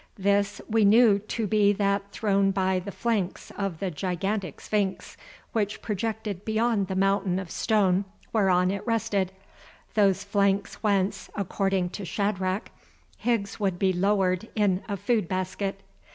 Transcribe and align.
This 0.17 0.61
we 0.67 0.83
knew 0.83 1.19
to 1.19 1.45
be 1.45 1.73
that 1.73 2.09
thrown 2.11 2.49
by 2.49 2.79
the 2.79 2.91
flanks 2.91 3.51
of 3.51 3.77
the 3.77 3.91
gigantic 3.91 4.59
sphinx 4.59 5.15
which 5.51 5.83
projected 5.83 6.43
beyond 6.43 6.87
the 6.87 6.95
mountain 6.95 7.37
of 7.37 7.51
stone 7.51 8.05
whereon 8.33 8.71
it 8.71 8.87
rested, 8.87 9.31
those 9.93 10.23
flanks 10.23 10.81
whence, 10.81 11.29
according 11.35 11.91
to 11.91 12.03
Shadrach, 12.03 12.71
Higgs 13.19 13.59
would 13.59 13.77
be 13.77 13.93
lowered 13.93 14.47
in 14.55 14.81
a 14.89 14.97
food 14.97 15.27
basket. 15.27 15.81